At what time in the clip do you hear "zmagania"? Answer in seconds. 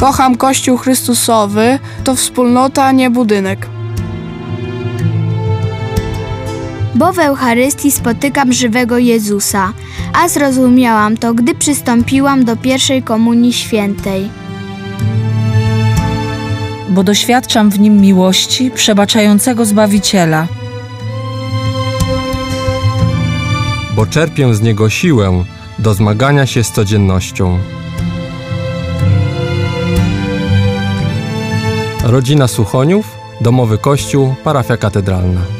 25.94-26.46